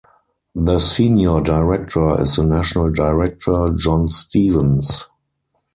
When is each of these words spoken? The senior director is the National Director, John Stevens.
The 0.55 0.79
senior 0.79 1.41
director 1.41 2.19
is 2.19 2.37
the 2.37 2.43
National 2.43 2.89
Director, 2.91 3.69
John 3.77 4.07
Stevens. 4.07 5.05